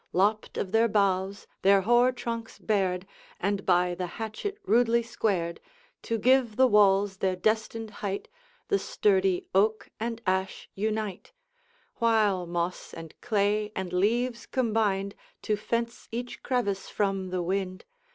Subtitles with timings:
[0.13, 3.05] Lopped of their boughs, their hoar trunks bared,
[3.39, 5.59] And by the hatchet rudely squared,
[6.01, 8.27] To give the walls their destined height,
[8.69, 11.33] The sturdy oak and ash unite;
[11.97, 17.85] While moss and clay and leaves combined To fence each crevice from the wind.